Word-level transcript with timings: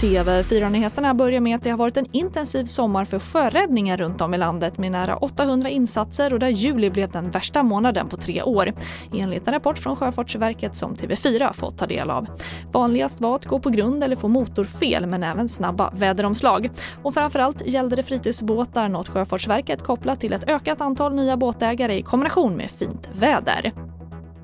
TV4-nyheterna 0.00 1.14
börjar 1.14 1.40
med 1.40 1.56
att 1.56 1.62
det 1.62 1.70
har 1.70 1.76
varit 1.76 1.96
en 1.96 2.06
intensiv 2.12 2.64
sommar 2.64 3.04
för 3.04 3.18
sjöräddningar 3.18 3.96
runt 3.96 4.20
om 4.20 4.34
i 4.34 4.38
landet 4.38 4.78
med 4.78 4.92
nära 4.92 5.16
800 5.16 5.68
insatser 5.68 6.32
och 6.32 6.38
där 6.38 6.48
juli 6.48 6.90
blev 6.90 7.10
den 7.10 7.30
värsta 7.30 7.62
månaden 7.62 8.08
på 8.08 8.16
tre 8.16 8.42
år. 8.42 8.72
Enligt 9.14 9.46
en 9.46 9.54
rapport 9.54 9.78
från 9.78 9.96
Sjöfartsverket 9.96 10.76
som 10.76 10.94
TV4 10.94 11.52
fått 11.52 11.78
ta 11.78 11.86
del 11.86 12.10
av. 12.10 12.26
Vanligast 12.72 13.20
var 13.20 13.36
att 13.36 13.46
gå 13.46 13.58
på 13.58 13.70
grund 13.70 14.04
eller 14.04 14.16
få 14.16 14.28
motorfel 14.28 15.06
men 15.06 15.22
även 15.22 15.48
snabba 15.48 15.90
väderomslag. 15.94 16.70
Och 17.02 17.14
framförallt 17.14 17.66
gällde 17.66 17.96
det 17.96 18.02
fritidsbåtar, 18.02 18.88
något 18.88 19.08
Sjöfartsverket 19.08 19.82
kopplat 19.82 20.20
till 20.20 20.32
ett 20.32 20.48
ökat 20.48 20.80
antal 20.80 21.14
nya 21.14 21.36
båtägare 21.36 21.98
i 21.98 22.02
kombination 22.02 22.56
med 22.56 22.70
fint 22.70 23.08
väder. 23.12 23.72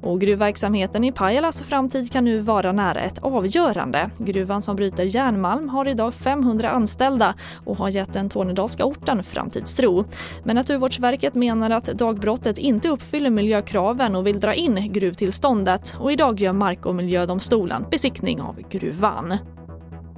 Och 0.02 0.20
gruvverksamheten 0.20 1.04
i 1.04 1.12
Pajalas 1.12 1.62
framtid 1.62 2.12
kan 2.12 2.24
nu 2.24 2.38
vara 2.38 2.72
nära 2.72 3.00
ett 3.00 3.18
avgörande. 3.18 4.10
Gruvan 4.18 4.62
som 4.62 4.76
bryter 4.76 5.04
järnmalm 5.04 5.68
har 5.68 5.88
idag 5.88 6.14
500 6.14 6.70
anställda 6.70 7.34
och 7.64 7.76
har 7.76 7.88
gett 7.88 8.12
den 8.12 8.28
tornedalska 8.28 8.84
orten 8.84 9.22
framtidstro. 9.22 10.04
Men 10.44 10.56
Naturvårdsverket 10.56 11.34
menar 11.34 11.70
att 11.70 11.84
dagbrottet 11.84 12.58
inte 12.58 12.88
uppfyller 12.88 13.30
miljökraven 13.30 14.16
och 14.16 14.26
vill 14.26 14.40
dra 14.40 14.54
in 14.54 14.92
gruvtillståndet. 14.92 15.96
Och 16.00 16.12
idag 16.12 16.40
gör 16.40 16.52
Mark 16.52 16.86
och 16.86 16.94
miljödomstolen 16.94 17.84
besiktning 17.90 18.40
av 18.40 18.62
gruvan. 18.70 19.38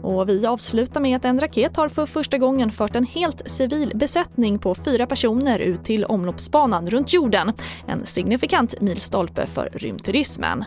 Och 0.04 0.28
vi 0.28 0.46
avslutar 0.46 1.00
med 1.00 1.16
att 1.16 1.24
en 1.24 1.40
raket 1.40 1.76
har 1.76 1.88
för 1.88 2.06
första 2.06 2.38
gången 2.38 2.72
fört 2.72 2.96
en 2.96 3.04
helt 3.04 3.50
civil 3.50 3.92
besättning 3.94 4.58
på 4.58 4.74
fyra 4.74 5.06
personer 5.06 5.58
ut 5.58 5.84
till 5.84 6.04
omloppsbanan 6.04 6.90
runt 6.90 7.12
jorden. 7.12 7.52
En 7.88 8.06
signifikant 8.06 8.80
milstolpe 8.80 9.46
för 9.46 9.68
rymdturismen. 9.72 10.64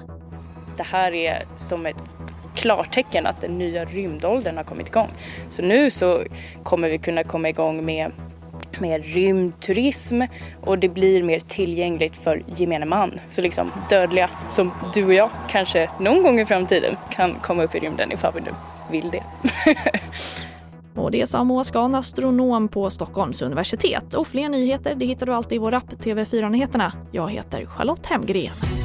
Det 0.78 0.84
här 0.84 1.16
är 1.16 1.44
som 1.56 1.86
ett 1.86 2.16
klartecken 2.56 3.26
att 3.26 3.42
den 3.42 3.58
nya 3.58 3.86
rymdåldern 3.86 4.58
har 4.58 4.64
kommit 4.64 4.88
igång. 4.88 5.10
Så 5.50 5.62
nu 5.62 5.92
så 5.92 6.24
kommer 6.64 6.90
vi 6.90 6.98
kunna 6.98 7.24
komma 7.24 7.50
igång 7.50 7.86
med 7.86 8.12
mer 8.80 9.00
rymdturism 9.00 10.22
och 10.62 10.80
det 10.80 10.90
blir 10.90 11.24
mer 11.24 11.40
tillgängligt 11.40 12.18
för 12.18 12.44
gemene 12.56 12.86
man. 12.86 13.12
Så 13.28 13.42
liksom 13.42 13.72
dödliga 13.90 14.30
som 14.48 14.72
du 14.94 15.06
och 15.06 15.14
jag 15.14 15.30
kanske 15.50 15.90
någon 16.00 16.24
gång 16.24 16.40
i 16.40 16.46
framtiden 16.46 16.96
kan 17.12 17.36
komma 17.42 17.64
upp 17.64 17.76
i 17.76 17.80
rymden 17.80 18.12
ifall 18.12 18.34
vi 18.34 18.42
nu 18.42 18.52
vill 18.92 19.12
det. 19.12 19.24
Och 20.96 21.12
det 21.12 21.28
sa 21.28 21.44
Moa 21.44 21.64
Skan, 21.64 21.96
astronom 21.96 22.68
på 22.68 22.90
Stockholms 22.90 23.42
universitet. 23.42 24.14
Och 24.14 24.28
fler 24.28 24.50
nyheter 24.50 24.96
det 24.96 25.06
hittar 25.06 25.26
du 25.26 25.34
alltid 25.34 25.56
i 25.56 25.60
vår 25.60 25.74
app 25.74 25.94
TV4 25.94 26.50
Nyheterna. 26.50 26.94
Jag 27.12 27.32
heter 27.32 27.66
Charlotte 27.66 28.06
Hemgren. 28.06 28.77